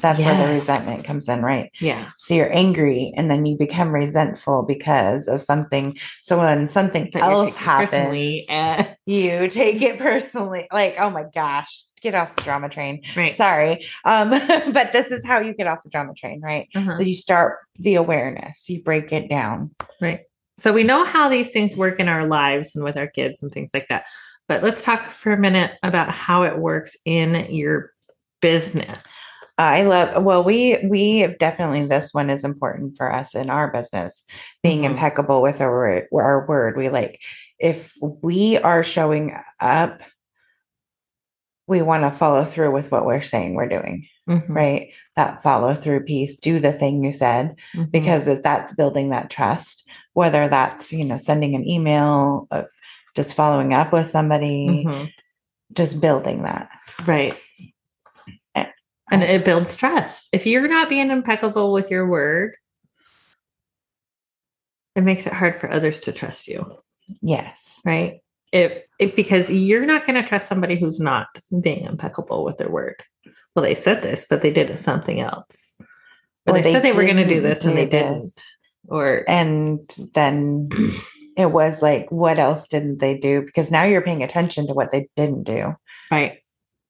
that's 0.01 0.21
where 0.21 0.37
the 0.37 0.53
resentment 0.53 1.03
comes 1.03 1.27
in 1.27 1.41
right 1.41 1.71
yeah, 1.81 2.11
So 2.17 2.35
you're 2.35 2.53
angry 2.55 3.11
and 3.17 3.29
then 3.29 3.45
you 3.45 3.57
become 3.57 3.89
resentful 3.89 4.63
because 4.63 5.27
of 5.27 5.41
something. 5.41 5.97
So 6.21 6.39
when 6.39 6.67
something 6.67 7.09
that 7.13 7.23
else 7.23 7.55
happens, 7.55 8.45
eh, 8.49 8.93
you 9.05 9.47
take 9.47 9.81
it 9.81 9.97
personally. 9.97 10.67
Like, 10.71 10.95
oh 10.99 11.09
my 11.09 11.25
gosh, 11.33 11.85
get 12.01 12.15
off 12.15 12.35
the 12.35 12.43
drama 12.43 12.69
train. 12.69 13.01
right? 13.15 13.31
Sorry. 13.31 13.85
Um, 14.05 14.29
but 14.71 14.93
this 14.93 15.11
is 15.11 15.25
how 15.25 15.39
you 15.39 15.53
get 15.53 15.67
off 15.67 15.83
the 15.83 15.89
drama 15.89 16.13
train, 16.13 16.41
right? 16.41 16.69
Uh-huh. 16.75 16.97
You 16.99 17.15
start 17.15 17.59
the 17.79 17.95
awareness, 17.95 18.69
you 18.69 18.83
break 18.83 19.11
it 19.11 19.29
down. 19.29 19.71
Right. 19.99 20.21
So 20.59 20.73
we 20.73 20.83
know 20.83 21.03
how 21.05 21.29
these 21.29 21.51
things 21.51 21.77
work 21.77 21.99
in 21.99 22.09
our 22.09 22.25
lives 22.25 22.75
and 22.75 22.83
with 22.83 22.97
our 22.97 23.07
kids 23.07 23.43
and 23.43 23.51
things 23.51 23.71
like 23.73 23.87
that. 23.89 24.05
But 24.47 24.63
let's 24.63 24.83
talk 24.83 25.03
for 25.03 25.31
a 25.33 25.37
minute 25.37 25.73
about 25.83 26.09
how 26.09 26.43
it 26.43 26.57
works 26.57 26.95
in 27.05 27.47
your 27.53 27.91
business. 28.41 29.05
I 29.59 29.83
love 29.83 30.23
well, 30.23 30.43
we 30.43 30.77
we 30.87 31.19
have 31.19 31.39
definitely 31.39 31.85
this 31.85 32.13
one 32.13 32.29
is 32.29 32.43
important 32.43 32.95
for 32.95 33.11
us 33.11 33.35
in 33.35 33.49
our 33.49 33.71
business, 33.71 34.23
being 34.61 34.81
Mhm. 34.81 34.91
impeccable 34.91 35.41
with 35.41 35.61
our 35.61 35.71
word- 35.71 36.07
our 36.13 36.45
word. 36.47 36.77
We 36.77 36.89
like 36.89 37.21
if 37.59 37.93
we 38.01 38.57
are 38.59 38.83
showing 38.83 39.35
up, 39.59 40.01
we 41.67 41.81
want 41.81 42.03
to 42.03 42.11
follow 42.11 42.43
through 42.45 42.71
with 42.71 42.91
what 42.91 43.05
we're 43.05 43.19
saying 43.19 43.55
we're 43.55 43.67
doing, 43.67 44.05
Mhm. 44.29 44.43
right? 44.47 44.89
That 45.15 45.41
follow 45.41 45.73
through 45.73 46.05
piece, 46.05 46.37
do 46.37 46.59
the 46.59 46.71
thing 46.71 47.03
you 47.03 47.11
said, 47.11 47.55
Mhm. 47.75 47.91
because 47.91 48.41
that's 48.43 48.75
building 48.75 49.09
that 49.09 49.29
trust, 49.31 49.89
whether 50.17 50.47
that's 50.47 50.91
you 50.91 51.05
know 51.05 51.15
sending 51.15 51.53
an 51.53 51.63
email, 51.69 52.47
uh, 52.49 52.63
just 53.15 53.35
following 53.35 53.71
up 53.71 53.93
with 53.93 54.07
somebody, 54.07 54.83
Mhm. 54.83 55.11
just 55.73 56.01
building 56.01 56.41
that. 56.41 56.69
Right. 57.05 57.35
Eh, 58.55 58.65
And 59.11 59.21
it 59.21 59.45
builds 59.45 59.75
trust. 59.75 60.29
If 60.31 60.47
you're 60.47 60.67
not 60.67 60.89
being 60.89 61.11
impeccable 61.11 61.71
with 61.71 61.91
your 61.91 62.07
word, 62.09 62.55
it 64.95 65.01
makes 65.01 65.27
it 65.27 65.33
hard 65.33 65.59
for 65.59 65.71
others 65.71 65.99
to 65.99 66.11
trust 66.11 66.47
you, 66.47 66.79
Yes. 67.21 67.79
right? 67.85 68.21
It, 68.51 68.89
it 68.97 69.15
because 69.15 69.51
you're 69.51 69.85
not 69.85 70.07
going 70.07 70.19
to 70.19 70.27
trust 70.27 70.49
somebody 70.49 70.79
who's 70.79 70.99
not 70.99 71.27
being 71.61 71.83
impeccable 71.85 72.43
with 72.43 72.57
their 72.57 72.71
word. 72.71 73.03
Well, 73.55 73.61
they 73.61 73.75
said 73.75 74.01
this, 74.01 74.25
but 74.27 74.41
they 74.41 74.49
did 74.51 74.79
something 74.79 75.19
else. 75.19 75.77
Or 76.47 76.55
Or 76.57 76.61
they, 76.61 76.71
said 76.71 76.81
they 76.81 76.91
were 76.93 77.03
going 77.03 77.17
to 77.17 77.27
do 77.27 77.39
this 77.39 77.65
and 77.65 77.77
they 77.77 77.85
didn't. 77.85 78.33
Or 78.87 79.23
and 79.27 79.79
then 80.13 80.69
it 81.37 81.51
was 81.51 81.81
like 81.81 82.07
what 82.09 82.39
else 82.39 82.67
didn't 82.67 82.99
they 82.99 83.17
do 83.17 83.41
because 83.41 83.69
now 83.69 83.83
you're 83.83 84.01
paying 84.01 84.23
attention 84.23 84.67
to 84.67 84.73
what 84.73 84.91
they 84.91 85.07
didn't 85.15 85.43
do 85.43 85.75
right, 86.11 86.39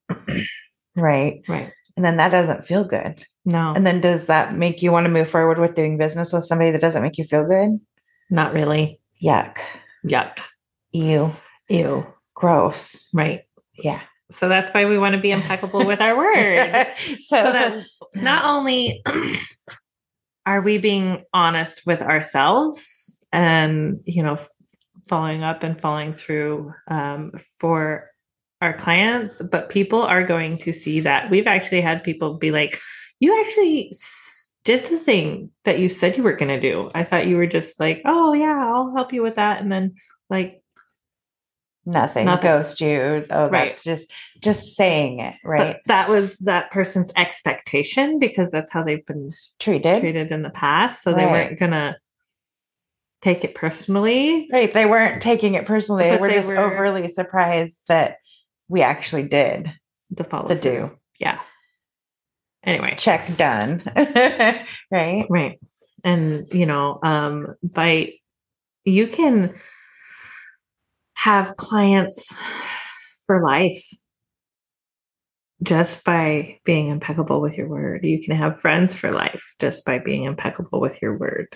right 0.96 1.42
right. 1.48 1.72
And 1.96 2.06
then 2.06 2.18
that 2.18 2.30
doesn't 2.30 2.64
feel 2.64 2.84
good. 2.84 3.24
No, 3.44 3.74
And 3.76 3.84
then 3.86 4.02
does 4.02 4.28
that 4.28 4.54
make 4.54 4.84
you 4.84 4.92
want 4.92 5.06
to 5.06 5.12
move 5.12 5.28
forward 5.28 5.58
with 5.58 5.74
doing 5.74 5.98
business 5.98 6.32
with 6.32 6.46
somebody 6.46 6.70
that 6.70 6.82
doesn't 6.82 7.02
make 7.02 7.18
you 7.18 7.24
feel 7.24 7.44
good? 7.46 7.80
not 8.30 8.54
really. 8.54 9.00
Yuck. 9.24 9.58
Yuck. 10.06 10.40
Ew. 10.92 11.32
Ew. 11.70 12.06
Gross. 12.36 13.10
Right. 13.16 13.46
Yeah. 13.80 14.02
So 14.30 14.48
that's 14.48 14.70
why 14.72 14.86
we 14.86 15.00
want 15.00 15.16
to 15.16 15.22
be 15.22 15.32
impeccable 15.32 15.86
with 15.86 16.02
our 16.02 16.16
word. 16.18 16.88
so, 17.26 17.38
so 17.38 17.52
that 17.52 17.86
not 18.14 18.46
only 18.46 19.02
are 20.48 20.62
we 20.62 20.78
being 20.78 21.24
honest 21.34 21.86
with 21.86 22.02
ourselves 22.02 23.24
and 23.34 24.00
you 24.06 24.24
know 24.24 24.38
following 25.10 25.44
up 25.44 25.62
and 25.62 25.80
following 25.80 26.14
through 26.14 26.74
um, 26.88 27.34
for 27.60 28.10
our 28.62 28.74
clients? 28.74 29.42
But 29.42 29.70
people 29.70 30.02
are 30.02 30.24
going 30.24 30.58
to 30.60 30.72
see 30.72 31.02
that. 31.02 31.30
We've 31.30 31.48
actually 31.48 31.82
had 31.82 32.04
people 32.04 32.36
be 32.36 32.52
like 32.52 32.80
you 33.20 33.38
actually 33.46 33.92
did 34.64 34.86
the 34.86 34.98
thing 34.98 35.52
that 35.66 35.80
you 35.80 35.90
said 35.90 36.16
you 36.16 36.24
were 36.24 36.36
going 36.36 36.50
to 36.50 36.62
do. 36.62 36.90
I 36.96 37.04
thought 37.04 37.28
you 37.28 37.36
were 37.36 37.46
just 37.46 37.80
like 37.80 38.02
oh 38.06 38.34
yeah 38.34 38.72
i'll 38.74 38.96
help 38.96 39.12
you 39.14 39.22
with 39.22 39.36
that 39.36 39.62
and 39.62 39.72
then 39.72 39.96
like 40.30 40.62
nothing, 41.88 42.26
Nothing. 42.26 42.44
ghost 42.52 42.82
you. 42.82 43.26
Oh, 43.32 43.50
Right. 43.50 43.70
that's 43.70 43.84
just 43.84 44.12
just 44.42 44.76
saying 44.76 45.20
it, 45.20 45.34
right? 45.44 45.78
but 45.78 45.82
that 45.88 46.10
was 46.10 46.38
that 46.40 46.70
person's 46.70 47.12
expectation 47.16 48.20
because 48.20 48.52
that's 48.52 48.72
how 48.72 48.84
they've 48.84 49.06
been 49.06 49.34
Treated. 49.60 50.02
treated 50.02 50.32
in 50.32 50.44
the 50.44 50.52
past 50.52 51.02
so 51.02 51.14
they 51.14 51.26
weren't 51.26 51.58
gonna 51.58 51.98
take 53.24 53.44
it 53.44 53.56
personally 53.56 54.48
Right. 54.52 54.72
They 54.72 54.86
weren't 54.86 55.22
taking 55.24 55.56
it 55.56 55.66
personally. 55.66 56.10
They 56.12 56.18
were 56.18 56.28
they 56.28 56.36
just 56.36 56.50
were- 56.50 56.58
overly 56.58 57.08
surprised 57.08 57.82
that 57.88 58.18
we 58.70 58.82
actually 58.84 59.28
did 59.28 59.74
the 60.12 60.24
follow 60.24 60.50
the 60.50 60.56
through. 60.58 60.88
do. 60.90 60.98
yeah 61.20 61.40
anyway 62.64 62.94
Check 62.98 63.36
done. 63.38 63.82
right. 64.92 65.26
right 65.30 65.60
and 66.04 66.46
you 66.54 66.66
know 66.66 67.00
um 67.02 67.56
by 67.64 68.14
you 68.86 69.08
can 69.08 69.54
have 71.18 71.56
clients 71.56 72.36
for 73.26 73.44
life 73.44 73.84
just 75.64 76.04
by 76.06 76.60
being 76.64 76.88
impeccable 76.88 77.42
with 77.42 77.58
your 77.58 77.68
word 77.68 78.06
you 78.06 78.22
can 78.24 78.36
have 78.36 78.60
friends 78.60 78.94
for 78.96 79.12
life 79.12 79.56
just 79.60 79.84
by 79.86 79.98
being 79.98 80.24
impeccable 80.24 80.80
with 80.80 81.02
your 81.02 81.18
word 81.18 81.48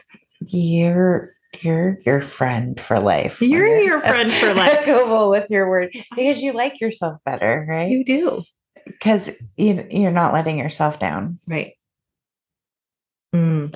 You're 0.47 1.33
you're 1.61 1.97
your 2.05 2.21
friend 2.21 2.79
for 2.79 2.99
life. 2.99 3.41
when 3.41 3.49
You're 3.51 3.77
your 3.79 3.99
friend 3.99 4.31
for 4.33 4.53
life. 4.53 4.71
Impeccable 4.71 5.29
with 5.29 5.49
your 5.49 5.69
word 5.69 5.91
because 6.15 6.41
you 6.41 6.53
like 6.53 6.79
yourself 6.79 7.17
better, 7.25 7.65
right? 7.69 7.89
you 7.89 8.03
do 8.05 8.41
Because 8.85 9.29
you 9.57 9.85
you're 9.91 10.11
not 10.11 10.33
letting 10.33 10.57
yourself 10.57 10.99
down. 10.99 11.37
right 11.47 11.73
Mm. 13.35 13.71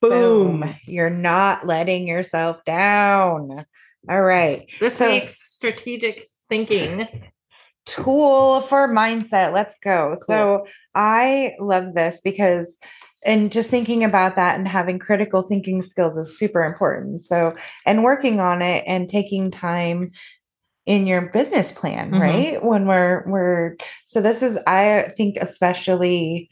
Boom. 0.00 0.60
boom 0.60 0.74
You're 0.86 1.10
not 1.10 1.66
letting 1.66 2.08
yourself 2.08 2.64
down. 2.64 3.64
All 4.08 4.22
right. 4.22 4.66
this 4.80 4.96
So- 4.96 5.08
week's 5.10 5.40
strategic 5.44 6.24
thinking 6.48 7.06
tool 7.86 8.60
for 8.62 8.88
mindset. 8.88 9.52
Let's 9.52 9.78
go. 9.82 10.14
So 10.26 10.66
I 10.94 11.52
love 11.58 11.94
this 11.94 12.20
because 12.22 12.78
and 13.24 13.50
just 13.50 13.68
thinking 13.70 14.04
about 14.04 14.36
that 14.36 14.56
and 14.58 14.68
having 14.68 14.98
critical 14.98 15.42
thinking 15.42 15.82
skills 15.82 16.16
is 16.16 16.38
super 16.38 16.62
important. 16.62 17.20
So 17.20 17.52
and 17.84 18.04
working 18.04 18.40
on 18.40 18.62
it 18.62 18.84
and 18.86 19.08
taking 19.08 19.50
time 19.50 20.12
in 20.86 21.06
your 21.06 21.22
business 21.30 21.72
plan, 21.72 22.12
Mhm. 22.12 22.20
right? 22.20 22.64
When 22.64 22.86
we're 22.86 23.24
we're 23.26 23.76
so 24.06 24.20
this 24.20 24.42
is 24.42 24.58
I 24.66 25.12
think 25.16 25.36
especially 25.40 26.48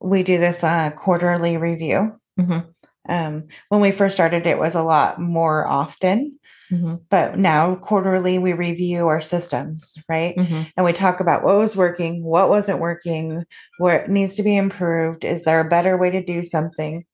we 0.00 0.22
do 0.22 0.38
this 0.38 0.64
uh 0.64 0.90
quarterly 0.90 1.56
review. 1.56 2.18
Mhm. 2.40 2.66
Um 3.08 3.44
when 3.68 3.80
we 3.80 3.90
first 3.92 4.14
started 4.14 4.46
it 4.46 4.58
was 4.58 4.74
a 4.74 4.82
lot 4.82 5.20
more 5.20 5.66
often, 5.66 6.38
Mhm. 6.72 7.00
but 7.10 7.38
now 7.38 7.76
quarterly 7.76 8.38
we 8.38 8.52
review 8.52 9.06
our 9.08 9.20
systems, 9.20 9.96
right? 10.08 10.36
Mhm. 10.36 10.66
and 10.76 10.84
we 10.86 10.92
talk 10.92 11.20
about 11.20 11.44
what 11.44 11.56
was 11.58 11.76
working, 11.76 12.24
what 12.24 12.48
wasn't 12.50 12.80
working, 12.80 13.44
what 13.78 14.08
needs 14.10 14.34
to 14.36 14.42
be 14.42 14.56
improved. 14.56 15.24
Is 15.24 15.44
there 15.44 15.60
a 15.60 15.68
better 15.68 15.96
way 15.96 16.10
to 16.10 16.22
do 16.24 16.42
something? 16.42 17.04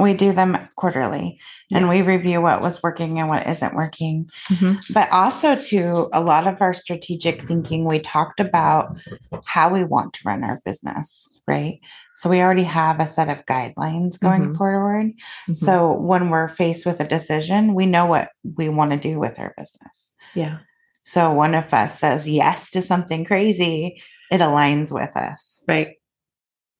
We 0.00 0.14
do 0.14 0.32
them 0.32 0.56
quarterly 0.76 1.38
and 1.72 1.88
we 1.88 2.02
review 2.02 2.40
what 2.40 2.60
was 2.62 2.82
working 2.82 3.20
and 3.20 3.28
what 3.28 3.46
isn't 3.46 3.74
working. 3.74 4.28
Mhm. 4.48 4.80
But 4.92 5.10
also, 5.12 5.54
to 5.54 6.08
a 6.12 6.20
lot 6.20 6.48
of 6.48 6.60
our 6.60 6.74
strategic 6.74 7.42
thinking, 7.42 7.84
we 7.84 8.00
talked 8.00 8.40
about 8.40 8.96
how 9.44 9.68
we 9.72 9.84
want 9.84 10.14
to 10.14 10.20
run 10.24 10.42
our 10.42 10.60
business, 10.64 11.40
right? 11.46 11.78
So 12.16 12.28
we 12.28 12.40
already 12.40 12.64
have 12.64 12.98
a 12.98 13.06
set 13.06 13.28
of 13.28 13.46
guidelines 13.46 14.18
going 14.18 14.48
Mhm. 14.48 14.56
forward. 14.56 15.12
Mhm. 15.48 15.54
So 15.56 15.92
when 15.92 16.28
we're 16.30 16.48
faced 16.48 16.86
with 16.86 16.98
a 17.00 17.06
decision, 17.06 17.74
we 17.74 17.86
know 17.86 18.06
what 18.06 18.30
we 18.56 18.68
want 18.68 18.90
to 18.92 18.96
do 18.98 19.18
with 19.20 19.38
our 19.38 19.54
business. 19.56 20.12
yeah 20.34 20.58
So 21.02 21.32
one 21.32 21.54
of 21.54 21.72
us 21.72 21.98
says 21.98 22.28
yes 22.28 22.70
to 22.70 22.82
something 22.82 23.24
crazy, 23.24 24.00
it 24.30 24.40
aligns 24.40 24.92
with 24.92 25.16
us. 25.16 25.64
right 25.68 25.96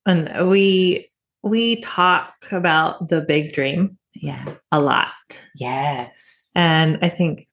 and 0.07 0.49
we 0.49 1.10
we 1.42 1.80
talk 1.80 2.32
about 2.52 3.09
the 3.09 3.20
big 3.20 3.52
dream 3.52 3.97
Yeah. 4.14 4.44
a 4.73 4.80
lot 4.80 5.40
Yes. 5.56 6.50
and 6.54 6.99
i 7.02 7.09
think 7.09 7.44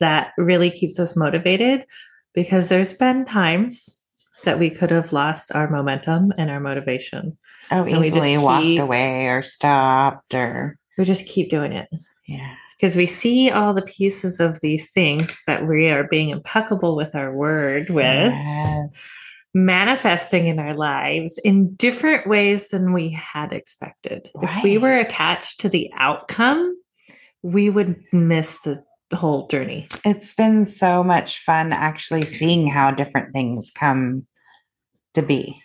that 0.00 0.32
really 0.36 0.70
keeps 0.70 0.98
us 0.98 1.16
motivated 1.16 1.86
because 2.34 2.68
there's 2.68 2.92
been 2.92 3.24
times 3.24 3.98
that 4.44 4.58
we 4.58 4.68
could 4.68 4.90
have 4.90 5.12
lost 5.12 5.50
our 5.54 5.70
momentum 5.70 6.32
and 6.38 6.50
our 6.50 6.60
motivation 6.60 7.36
Oh, 7.70 7.88
just 7.88 8.04
easily 8.04 8.38
walked 8.38 8.62
keep- 8.62 8.80
away 8.80 9.26
or 9.28 9.42
stopped 9.42 10.34
or 10.34 10.76
we 10.98 11.04
just 11.04 11.26
keep 11.26 11.50
doing 11.50 11.72
it 11.72 11.88
yeah. 12.28 12.54
because 12.78 12.94
we 12.96 13.06
see 13.06 13.50
all 13.50 13.72
the 13.74 13.82
pieces 13.82 14.38
of 14.40 14.60
these 14.60 14.92
things 14.92 15.40
that 15.46 15.66
we 15.66 15.88
are 15.88 16.04
being 16.04 16.28
impeccable 16.30 16.94
with 16.96 17.14
our 17.14 17.34
word 17.34 17.88
with 17.90 18.04
Yes. 18.04 18.88
Manifesting 19.56 20.46
in 20.46 20.58
our 20.58 20.74
lives 20.74 21.38
in 21.38 21.74
different 21.76 22.26
ways 22.26 22.68
than 22.68 22.92
we 22.92 23.08
had 23.08 23.54
expected. 23.54 24.28
If 24.42 24.62
we 24.62 24.76
were 24.76 24.92
attached 24.92 25.60
to 25.60 25.70
the 25.70 25.90
outcome, 25.94 26.76
we 27.42 27.70
would 27.70 27.96
miss 28.12 28.60
the 28.60 28.84
whole 29.14 29.46
journey. 29.46 29.88
It's 30.04 30.34
been 30.34 30.66
so 30.66 31.02
much 31.02 31.38
fun 31.38 31.72
actually 31.72 32.26
seeing 32.26 32.66
how 32.66 32.90
different 32.90 33.32
things 33.32 33.70
come 33.74 34.26
to 35.14 35.22
be. 35.22 35.62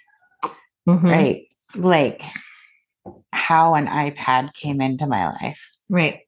Mhm. 0.87 1.03
Right. 1.03 1.41
Like 1.75 2.21
how 3.33 3.75
an 3.75 3.87
iPad 3.87 4.53
came 4.53 4.79
into 4.79 5.05
my 5.05 5.27
life. 5.27 5.69
Right. 5.89 6.21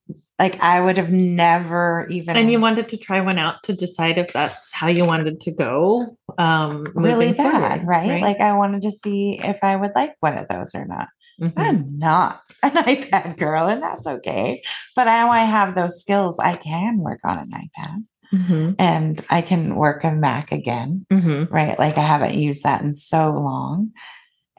Like 0.44 0.60
I 0.62 0.82
would 0.82 0.98
have 0.98 1.10
never 1.10 2.06
even 2.10 2.36
And 2.36 2.52
you 2.52 2.60
wanted 2.60 2.90
to 2.90 2.98
try 2.98 3.22
one 3.22 3.38
out 3.40 3.64
to 3.64 3.72
decide 3.74 4.18
if 4.18 4.34
that's 4.34 4.74
how 4.74 4.88
you 4.88 5.06
wanted 5.06 5.40
to 5.40 5.52
go. 5.52 6.18
Um, 6.38 6.86
really 6.96 7.32
bad, 7.32 7.80
forward, 7.80 7.88
right? 7.88 8.22
Like 8.22 8.42
I 8.42 8.52
wanted 8.52 8.82
to 8.82 8.92
see 8.92 9.40
if 9.42 9.64
I 9.64 9.78
would 9.78 9.92
like 9.96 10.16
one 10.20 10.38
of 10.38 10.50
those 10.50 10.76
or 10.76 10.84
not. 10.84 11.08
Mhm. 11.42 11.54
I'm 11.56 11.98
not 11.98 12.42
an 12.64 12.72
iPad 12.72 13.38
girl, 13.38 13.68
and 13.68 13.82
that's 13.82 14.06
okay. 14.06 14.62
But 14.98 15.06
now 15.06 15.30
I 15.30 15.46
have 15.46 15.76
those 15.76 16.02
skills. 16.02 16.38
I 16.40 16.58
can 16.58 16.98
work 16.98 17.22
on 17.24 17.40
an 17.40 17.52
iPad 17.52 18.04
Mhm. 18.34 18.76
and 18.80 19.26
I 19.30 19.42
can 19.42 19.76
work 19.76 20.04
a 20.04 20.12
Mac 20.12 20.52
again, 20.52 21.06
Mhm. 21.10 21.50
right? 21.50 21.80
Like 21.80 21.98
I 21.98 22.02
haven't 22.06 22.34
used 22.36 22.64
that 22.64 22.82
in 22.82 22.94
so 22.94 23.32
long. 23.32 23.92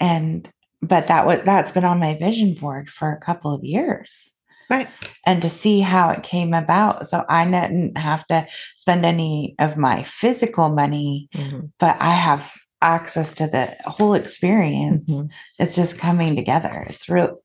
And 0.00 0.49
but 0.81 1.09
that 1.09 1.26
was 1.26 1.41
that's 1.45 1.73
been 1.73 1.85
on 1.85 1.99
my 2.00 2.14
vision 2.14 2.55
board 2.55 2.88
for 2.88 3.12
a 3.12 3.21
couple 3.21 3.53
of 3.55 3.62
years. 3.64 4.31
Right. 4.71 4.88
And 5.26 5.42
to 5.42 5.49
see 5.49 5.80
how 5.80 6.11
it 6.11 6.23
came 6.23 6.54
about. 6.54 7.06
So 7.06 7.25
I 7.28 7.44
didn't 7.44 7.99
have 7.99 8.26
to 8.28 8.47
spend 8.76 9.04
any 9.04 9.54
of 9.59 9.76
my 9.76 10.02
physical 10.04 10.71
money, 10.71 11.28
Mhm. 11.35 11.71
but 11.78 11.97
I 12.00 12.11
have 12.12 12.52
access 12.83 13.35
to 13.35 13.47
the 13.47 13.75
whole 13.87 14.12
experience 14.12 15.11
Mhm. 15.11 15.28
it's 15.59 15.75
just 15.75 15.99
coming 15.99 16.37
together 16.37 16.85
it's 16.90 17.09
real 17.09 17.38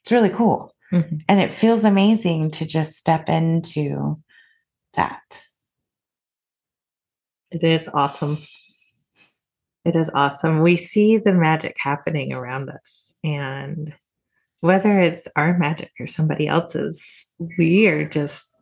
it's 0.00 0.10
really 0.10 0.30
cool 0.30 0.72
Mhm. 0.90 1.20
and 1.28 1.40
it 1.40 1.52
feels 1.52 1.84
amazing 1.84 2.50
to 2.52 2.64
just 2.64 2.94
step 2.96 3.28
into 3.28 4.18
that 4.94 5.20
It 7.50 7.62
is 7.64 7.88
awesome. 7.92 8.36
It 9.84 9.96
is 9.96 10.10
awesome. 10.14 10.60
We 10.60 10.76
see 10.76 11.18
the 11.18 11.32
magic 11.32 11.76
happening 11.78 12.32
around 12.32 12.68
us. 12.70 13.14
And 13.24 13.94
whether 14.60 15.00
it's 15.00 15.28
our 15.36 15.56
magic 15.56 15.92
or 16.00 16.06
somebody 16.06 16.48
else's, 16.48 17.26
we 17.58 17.86
are 17.86 18.04
just 18.08 18.52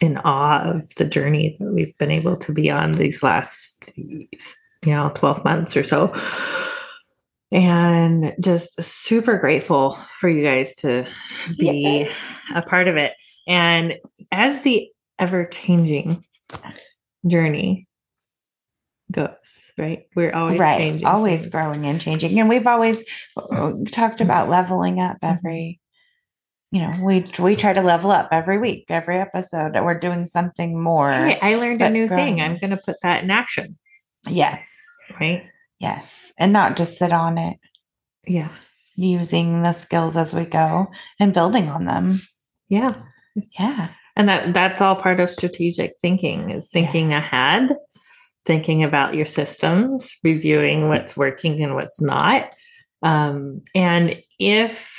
in 0.00 0.16
awe 0.18 0.62
of 0.70 0.94
the 0.96 1.04
journey 1.04 1.56
that 1.60 1.72
we've 1.72 1.96
been 1.98 2.10
able 2.10 2.36
to 2.36 2.52
be 2.52 2.70
on 2.70 2.92
these 2.92 3.22
last, 3.22 3.92
you 3.96 4.26
know, 4.86 5.10
12 5.14 5.44
months 5.44 5.76
or 5.76 5.84
so. 5.84 6.12
And 7.52 8.34
just 8.40 8.82
super 8.82 9.38
grateful 9.38 9.92
for 10.18 10.28
you 10.28 10.42
guys 10.42 10.74
to 10.76 11.06
be 11.58 12.00
Yes. 12.00 12.12
a 12.54 12.62
part 12.62 12.88
of 12.88 12.96
it. 12.96 13.12
And 13.46 13.94
as 14.32 14.62
the 14.62 14.88
ever 15.18 15.44
changing 15.44 16.24
journey 17.26 17.86
goes, 19.14 19.72
right? 19.78 20.06
We're 20.14 20.34
always 20.34 20.58
right. 20.58 20.76
changing. 20.78 21.06
Always 21.06 21.42
things. 21.42 21.52
growing 21.52 21.86
and 21.86 22.00
changing. 22.00 22.38
And 22.38 22.48
we've 22.48 22.66
always 22.66 23.04
uh, 23.36 23.72
talked 23.90 24.20
about 24.20 24.48
leveling 24.50 25.00
up 25.00 25.16
Mm-hmm. 25.22 25.36
every, 25.36 25.80
you 26.70 26.80
know, 26.82 26.92
we 27.02 27.30
we 27.38 27.56
try 27.56 27.72
to 27.72 27.80
level 27.82 28.10
up 28.10 28.28
every 28.32 28.58
week, 28.58 28.86
every 28.88 29.16
episode. 29.16 29.72
We're 29.74 29.98
doing 29.98 30.26
something 30.26 30.82
more. 30.82 31.10
I 31.10 31.54
learned 31.54 31.80
a 31.82 31.88
new 31.90 32.08
thing. 32.08 32.40
I'm 32.40 32.58
going 32.58 32.70
to 32.70 32.76
put 32.76 32.96
that 33.02 33.22
in 33.22 33.30
action, 33.30 33.78
Yes. 34.28 34.76
right? 35.20 35.44
Yes. 35.78 36.32
And 36.38 36.52
not 36.52 36.76
just 36.76 36.98
sit 36.98 37.12
on 37.12 37.38
it, 37.38 37.58
Yeah. 38.26 38.50
using 38.96 39.62
the 39.62 39.72
skills 39.72 40.16
as 40.16 40.34
we 40.34 40.44
go 40.46 40.88
and 41.20 41.32
building 41.32 41.68
on 41.68 41.84
them. 41.84 42.20
Yeah. 42.68 42.94
Yeah. 43.58 43.90
And 44.16 44.28
that 44.28 44.52
that's 44.54 44.80
all 44.80 44.96
part 44.96 45.20
of 45.20 45.30
strategic 45.30 45.94
thinking 46.00 46.50
is 46.50 46.68
thinking 46.68 47.12
ahead, 47.12 47.76
thinking 48.44 48.84
about 48.84 49.14
your 49.14 49.26
systems, 49.26 50.14
reviewing 50.22 50.88
what's 50.88 51.16
working 51.16 51.62
and 51.62 51.74
what's 51.74 52.00
not. 52.00 52.54
Um, 53.02 53.62
and 53.74 54.16
if 54.38 54.92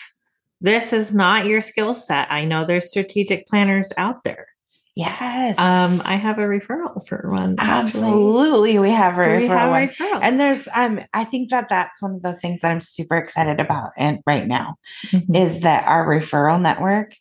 this 0.61 0.93
is 0.93 1.13
not 1.13 1.45
your 1.45 1.61
skill 1.61 1.93
set, 1.93 2.31
I 2.31 2.45
know 2.45 2.65
there's 2.65 2.89
strategic 2.89 3.47
planners 3.47 3.91
out 3.97 4.23
there. 4.23 4.47
Yes. 4.95 5.59
Um, 5.59 5.99
I 6.07 6.15
have 6.15 6.37
a 6.37 6.43
referral 6.43 7.05
for 7.05 7.29
one. 7.29 7.55
actually. 7.59 8.03
absolutely 8.03 8.79
we 8.79 8.91
have 8.91 9.15
a 9.15 9.37
We 9.37 9.47
referral 9.47 9.47
have 9.49 9.69
a 9.69 9.93
referral. 9.93 10.19
And 10.23 10.39
there's 10.39 10.69
um 10.73 11.01
I 11.13 11.25
think 11.25 11.49
that 11.49 11.67
that's 11.67 12.01
one 12.01 12.15
of 12.15 12.21
the 12.21 12.33
things 12.35 12.61
that 12.61 12.71
I'm 12.71 12.79
super 12.79 13.17
excited 13.17 13.59
about 13.59 13.91
and 13.97 14.19
right 14.25 14.47
now 14.47 14.75
Mhm. 15.11 15.35
is 15.35 15.59
that 15.61 15.85
our 15.85 16.07
referral 16.07 16.61
network 16.61 17.13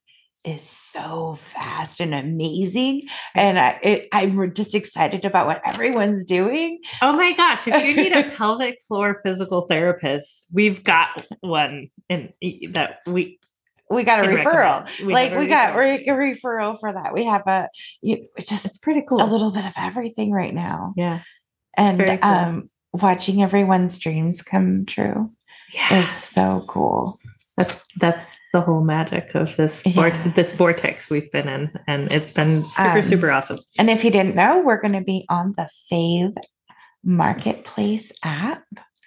is 0.44 0.62
so 0.62 1.34
fast 1.36 2.00
and 2.00 2.14
amazing 2.14 3.00
and 3.34 3.58
I 3.58 3.78
it, 3.82 4.08
I'm 4.12 4.52
just 4.52 4.74
excited 4.74 5.24
about 5.24 5.46
what 5.46 5.62
everyone's 5.64 6.24
doing. 6.24 6.80
Oh 7.00 7.12
my 7.14 7.32
gosh, 7.32 7.66
if 7.66 7.82
you 7.84 7.94
need 7.96 8.12
a 8.12 8.30
pelvic 8.36 8.78
floor 8.86 9.20
physical 9.22 9.62
therapist, 9.66 10.46
we've 10.52 10.84
got 10.84 11.24
one 11.40 11.88
in 12.10 12.32
that 12.72 12.98
we 13.06 13.38
We 13.90 14.04
got 14.04 14.24
a 14.24 14.28
referral. 14.28 14.84
recommend. 14.86 15.12
like 15.12 15.36
we 15.38 15.46
got 15.46 15.74
referral. 15.74 15.76
re- 15.76 16.06
a 16.06 16.34
referral 16.34 16.78
for 16.78 16.92
that. 16.92 17.14
We 17.14 17.24
have 17.24 17.46
a 17.46 17.68
you, 18.02 18.28
it's 18.36 18.48
just 18.48 18.66
it's 18.66 18.78
pretty 18.78 19.02
cool. 19.08 19.22
a 19.22 19.24
little 19.24 19.50
bit 19.50 19.64
of 19.64 19.72
everything 19.76 20.30
right 20.30 20.54
now. 20.54 20.92
yeah. 20.96 21.20
And 21.76 21.98
cool. 22.00 22.18
um 22.30 22.70
watching 22.92 23.42
everyone's 23.42 23.98
dreams 23.98 24.42
come 24.42 24.84
true 24.86 25.32
Yeah. 25.72 26.00
is 26.00 26.08
so 26.10 26.62
cool. 26.68 27.18
That's 27.56 27.76
that's 28.00 28.36
the 28.52 28.60
whole 28.60 28.82
magic 28.82 29.34
of 29.36 29.54
this 29.56 29.82
vor- 29.94 30.10
this 30.34 30.56
vortex 30.56 31.08
we've 31.08 31.30
been 31.30 31.48
in, 31.48 31.70
and 31.86 32.10
it's 32.10 32.32
been 32.32 32.64
super 32.68 32.98
Um, 32.98 33.02
super 33.02 33.30
awesome. 33.30 33.58
And 33.78 33.88
if 33.88 34.02
you 34.04 34.10
didn't 34.10 34.34
know, 34.34 34.62
we're 34.64 34.80
going 34.80 34.94
to 34.94 35.00
be 35.02 35.24
on 35.28 35.52
the 35.56 35.68
Fave 35.90 36.34
Marketplace 37.04 38.12
app 38.22 38.64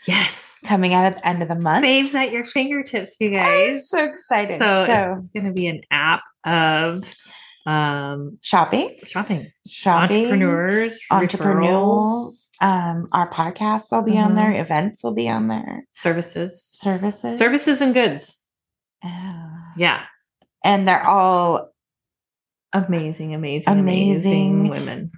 Yes, 0.08 0.58
coming 0.66 0.94
out 0.94 1.06
at 1.06 1.16
the 1.18 1.28
end 1.28 1.42
of 1.42 1.50
the 1.50 1.56
month. 1.60 1.84
faves 1.84 2.14
at 2.16 2.32
your 2.32 2.46
fingertips, 2.46 3.16
you 3.20 3.30
I'm 3.38 3.44
guys. 3.44 3.90
so 3.90 4.06
excited. 4.06 4.58
So, 4.60 4.86
So, 4.86 5.16
it's 5.18 5.28
going 5.30 5.48
to 5.48 5.52
be 5.52 5.68
an 5.68 5.82
app 5.92 6.22
of 6.46 7.04
um, 7.68 8.38
shopping, 8.42 8.96
shopping, 9.06 9.52
shopping, 9.68 10.24
entrepreneurs, 10.26 11.00
entrepreneurs. 11.12 12.50
Um, 12.62 13.08
our 13.12 13.30
podcasts 13.30 13.92
will 13.92 14.04
be 14.04 14.18
on 14.18 14.36
there. 14.36 14.52
Events 14.60 15.04
will 15.04 15.14
be 15.14 15.28
on 15.30 15.48
there. 15.50 15.84
services, 15.92 16.64
Services. 16.64 17.38
services 17.38 17.82
and 17.82 17.94
goods. 17.94 18.40
Oh. 19.04 19.50
Yeah, 19.76 20.06
And 20.64 20.88
they're 20.88 21.06
all 21.06 21.70
amazing, 22.74 23.36
amazing, 23.36 23.68
amazing, 23.72 24.60
Amazing. 24.62 24.70
women. 24.70 25.12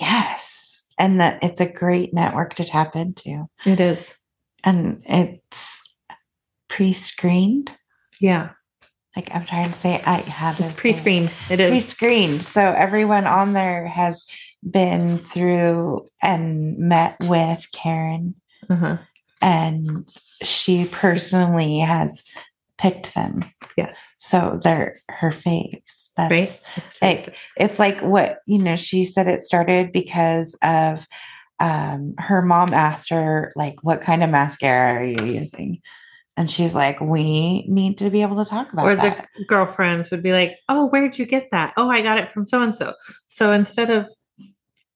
yes, 0.00 0.86
and 0.98 1.20
that 1.20 1.42
it's 1.42 1.60
a 1.60 1.70
great 1.70 2.14
network 2.14 2.54
to 2.54 2.64
tap 2.64 2.96
into, 2.96 3.46
It 3.66 3.80
is. 3.80 4.14
and 4.64 5.02
it's 5.04 5.82
pre-screened. 6.68 7.70
Yeah, 8.20 8.50
Like 9.16 9.34
I'm 9.34 9.44
trying 9.44 9.68
to 9.70 9.74
say, 9.74 10.00
I 10.04 10.18
have 10.18 10.60
it's 10.60 10.72
pre-screened. 10.72 11.30
It 11.50 11.60
is. 11.60 11.70
pre-screened. 11.70 12.42
So 12.42 12.60
everyone 12.60 13.26
on 13.26 13.52
there 13.52 13.86
has 13.86 14.26
been 14.68 15.18
through 15.18 16.08
and 16.22 16.78
met 16.78 17.16
with 17.24 17.66
Karen, 17.72 18.34
Uh-huh. 18.68 18.98
and 19.40 20.08
she 20.42 20.84
personally 20.86 21.78
has 21.80 22.24
picked 22.76 23.14
them. 23.14 23.44
Yes. 23.76 23.98
So 24.18 24.60
they're 24.62 25.00
her 25.08 25.30
faves. 25.30 26.10
That's 26.16 26.30
Right. 26.30 26.60
It's 26.76 26.96
Like, 27.02 27.36
it's 27.56 27.78
like 27.78 28.00
what 28.00 28.38
you 28.46 28.58
know. 28.58 28.76
She 28.76 29.04
said 29.04 29.26
it 29.28 29.42
started 29.42 29.92
because 29.92 30.56
of 30.62 31.06
um, 31.60 32.14
her 32.18 32.42
mom 32.42 32.72
asked 32.74 33.10
her 33.10 33.52
like, 33.56 33.82
"What 33.82 34.00
kind 34.00 34.22
of 34.22 34.30
mascara 34.30 34.94
are 34.94 35.04
you 35.04 35.24
using?" 35.24 35.80
And 36.38 36.48
she's 36.48 36.72
like, 36.72 37.00
"We 37.00 37.66
need 37.66 37.98
to 37.98 38.10
be 38.10 38.22
able 38.22 38.36
to 38.42 38.48
talk 38.48 38.72
about 38.72 38.86
or 38.86 38.94
that." 38.94 39.26
the 39.36 39.44
girlfriends 39.46 40.08
would 40.12 40.22
be 40.22 40.30
like, 40.32 40.52
"Oh, 40.68 40.86
where'd 40.86 41.18
you 41.18 41.26
get 41.26 41.48
that? 41.50 41.74
Oh, 41.76 41.90
I 41.90 42.00
got 42.00 42.16
it 42.18 42.30
from 42.30 42.46
so 42.46 42.62
and 42.62 42.74
so." 42.74 42.94
So 43.26 43.50
instead 43.50 43.90
of 43.90 44.08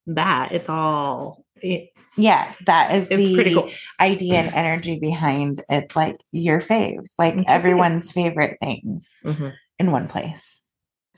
that, 0.07 0.53
it's 0.53 0.69
all 0.69 1.45
it, 1.57 1.91
yeah, 2.17 2.53
that 2.67 2.95
is 2.95 3.09
it's 3.11 3.29
the 3.29 3.35
pretty 3.35 3.55
cool. 3.55 3.69
idea 4.01 4.35
and 4.35 4.55
energy 4.55 5.01
behind 5.01 5.61
it's 5.69 5.97
like 5.97 6.17
your 6.31 6.61
faves, 6.61 7.15
like 7.19 7.35
everyone's 7.49 8.13
favorite 8.13 8.59
things 8.63 9.11
Mhm. 9.25 9.53
in 9.81 9.91
one 9.91 10.07
place 10.09 10.63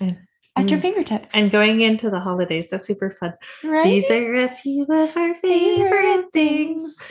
And- 0.00 0.16
at 0.57 0.69
your 0.71 0.79
Mm. 0.79 0.83
fingertips. 0.83 1.35
And 1.35 1.51
going 1.51 1.81
into 1.81 2.11
the 2.11 2.21
holidays, 2.21 2.69
that's 2.71 2.87
super 2.87 3.11
fun. 3.11 3.35
right? 3.64 3.85
These 3.85 4.11
are 4.11 4.35
a 4.37 4.49
few 4.49 4.85
of 4.85 5.17
our 5.17 5.35
favorite 5.35 6.27
things. 6.33 6.97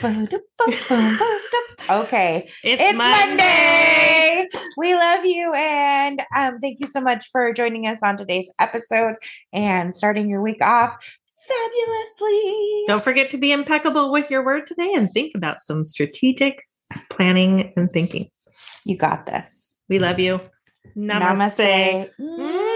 Okay, 1.90 2.48
It's, 2.62 2.82
it's 2.82 2.96
Monday. 2.96 3.26
Monday. 3.36 4.48
We 4.78 4.94
love 4.94 5.24
you, 5.24 5.52
and 5.54 6.22
um, 6.34 6.58
thank 6.60 6.78
you 6.80 6.86
so 6.86 7.00
much 7.00 7.26
for 7.30 7.52
joining 7.52 7.86
us 7.86 8.02
on 8.02 8.16
today's 8.16 8.50
episode 8.58 9.16
and 9.52 9.94
starting 9.94 10.30
your 10.30 10.40
week 10.40 10.64
off 10.64 10.96
fabulously. 11.46 12.84
Don't 12.86 13.04
forget 13.04 13.30
to 13.32 13.38
be 13.38 13.52
impeccable 13.52 14.10
with 14.12 14.30
your 14.30 14.44
word 14.44 14.66
today 14.66 14.92
and 14.94 15.10
think 15.12 15.32
about 15.34 15.60
some 15.60 15.84
strategic 15.84 16.62
planning 17.10 17.72
and 17.76 17.92
thinking. 17.92 18.30
You 18.84 18.96
got 18.96 19.26
this. 19.26 19.74
We 19.88 19.98
love 19.98 20.18
you. 20.18 20.40
Namaste. 20.96 22.08
Mwah! 22.18 22.70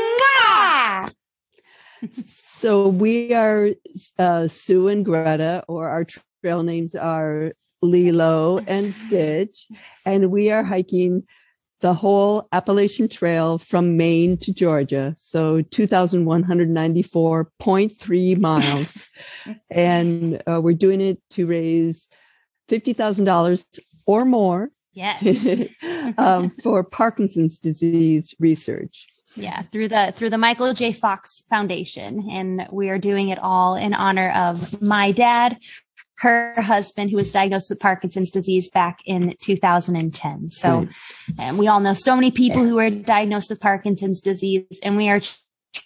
So 2.26 2.88
we 2.88 3.34
are 3.34 3.70
uh, 4.18 4.48
Sue 4.48 4.88
and 4.88 5.04
Greta, 5.04 5.62
or 5.68 5.88
our 5.88 6.06
trail 6.42 6.62
names 6.62 6.94
are 6.94 7.52
Lilo 7.82 8.58
and 8.66 8.92
Stitch, 8.92 9.66
and 10.04 10.30
we 10.30 10.50
are 10.50 10.64
hiking 10.64 11.24
the 11.80 11.94
whole 11.94 12.48
Appalachian 12.50 13.08
Trail 13.08 13.58
from 13.58 13.96
Maine 13.96 14.36
to 14.38 14.52
Georgia. 14.52 15.14
So 15.16 15.62
2,194.3 15.62 18.38
miles. 18.38 19.04
and 19.70 20.42
uh, 20.50 20.60
we're 20.60 20.74
doing 20.74 21.00
it 21.00 21.22
to 21.30 21.46
raise 21.46 22.08
$50,000 22.68 23.78
or 24.06 24.24
more 24.24 24.72
Yes. 24.98 25.46
um, 26.18 26.50
for 26.62 26.82
Parkinson's 26.82 27.60
disease 27.60 28.34
research. 28.40 29.06
Yeah, 29.34 29.62
through 29.62 29.88
the 29.88 30.12
through 30.16 30.30
the 30.30 30.38
Michael 30.38 30.72
J. 30.74 30.92
Fox 30.92 31.44
Foundation, 31.50 32.28
and 32.30 32.66
we 32.70 32.90
are 32.90 32.98
doing 32.98 33.28
it 33.28 33.38
all 33.38 33.74
in 33.74 33.94
honor 33.94 34.30
of 34.30 34.80
my 34.82 35.12
dad, 35.12 35.58
her 36.18 36.54
husband, 36.60 37.10
who 37.10 37.16
was 37.16 37.30
diagnosed 37.30 37.70
with 37.70 37.80
Parkinson's 37.80 38.30
disease 38.30 38.70
back 38.70 39.00
in 39.04 39.36
2010. 39.40 40.50
So, 40.50 40.88
and 41.38 41.58
we 41.58 41.68
all 41.68 41.80
know 41.80 41.94
so 41.94 42.14
many 42.14 42.30
people 42.30 42.64
who 42.64 42.78
are 42.78 42.90
diagnosed 42.90 43.50
with 43.50 43.60
Parkinson's 43.60 44.20
disease, 44.20 44.64
and 44.82 44.96
we 44.96 45.08
are 45.08 45.20
tr- 45.20 45.36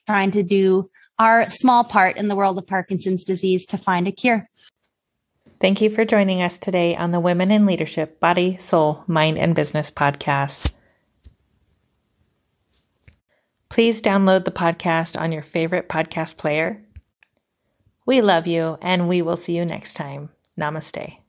trying 0.06 0.30
to 0.32 0.42
do 0.42 0.90
our 1.18 1.48
small 1.48 1.84
part 1.84 2.16
in 2.16 2.28
the 2.28 2.36
world 2.36 2.58
of 2.58 2.66
Parkinson's 2.66 3.24
disease 3.24 3.66
to 3.66 3.76
find 3.76 4.08
a 4.08 4.12
cure. 4.12 4.48
Thank 5.60 5.80
you 5.80 5.90
for 5.90 6.04
joining 6.04 6.42
us 6.42 6.58
today 6.58 6.96
on 6.96 7.12
the 7.12 7.20
Women 7.20 7.52
in 7.52 7.66
Leadership 7.66 8.18
Body, 8.18 8.56
Soul, 8.56 9.04
Mind, 9.06 9.38
and 9.38 9.54
Business 9.54 9.90
podcast. 9.92 10.72
Please 13.72 14.02
download 14.02 14.44
the 14.44 14.50
podcast 14.50 15.18
on 15.18 15.32
your 15.32 15.40
favorite 15.42 15.88
podcast 15.88 16.36
player. 16.36 16.84
We 18.04 18.20
love 18.20 18.46
you, 18.46 18.76
and 18.82 19.08
we 19.08 19.22
will 19.22 19.34
see 19.34 19.56
you 19.56 19.64
next 19.64 19.94
time. 19.94 20.28
Namaste. 20.60 21.21